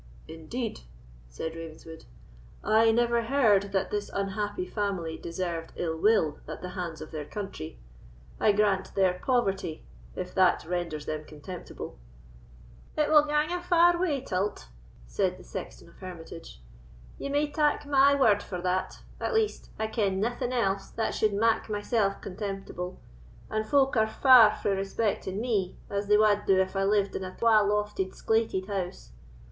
"Indeed!" 0.27 0.79
said 1.29 1.53
Ravenswood; 1.55 2.05
"I 2.63 2.89
never 2.91 3.21
heard 3.21 3.71
that 3.71 3.91
this 3.91 4.09
unhappy 4.11 4.65
family 4.65 5.15
deserved 5.15 5.73
ill 5.75 5.95
will 5.95 6.39
at 6.47 6.63
the 6.63 6.69
hands 6.69 7.01
of 7.01 7.11
their 7.11 7.23
country. 7.23 7.77
I 8.39 8.51
grant 8.51 8.95
their 8.95 9.21
poverty, 9.23 9.83
if 10.15 10.33
that 10.33 10.65
renders 10.65 11.05
them 11.05 11.23
contemptible." 11.25 11.99
"It 12.97 13.09
will 13.09 13.25
gang 13.27 13.51
a 13.51 13.61
far 13.61 13.95
way 13.99 14.21
till't" 14.21 14.69
said 15.05 15.37
the 15.37 15.43
sexton 15.43 15.87
of 15.87 15.97
Hermitage, 15.99 16.63
"ye 17.19 17.29
may 17.29 17.51
tak 17.51 17.85
my 17.85 18.15
word 18.15 18.41
for 18.41 18.59
that; 18.59 19.03
at 19.19 19.35
least, 19.35 19.69
I 19.77 19.85
ken 19.85 20.19
naething 20.19 20.51
else 20.51 20.89
that 20.89 21.13
suld 21.13 21.33
mak 21.33 21.69
myself 21.69 22.19
contemptible, 22.21 22.99
and 23.51 23.67
folk 23.67 23.95
are 23.97 24.07
far 24.09 24.55
frae 24.55 24.75
respecting 24.75 25.39
me 25.39 25.77
as 25.91 26.07
they 26.07 26.17
wad 26.17 26.47
do 26.47 26.57
if 26.59 26.75
I 26.75 26.85
lived 26.85 27.15
in 27.15 27.23
a 27.23 27.35
twa 27.37 27.63
lofted 27.63 28.15
sclated 28.15 28.65
house. 28.65 29.11